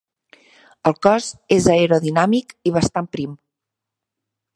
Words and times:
El 0.91 0.95
cos 1.07 1.27
és 1.57 1.67
aerodinàmic 1.73 2.55
i 2.71 2.73
bastant 2.79 3.11
prim. 3.17 3.37